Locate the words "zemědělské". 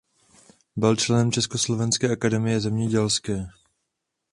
2.59-3.47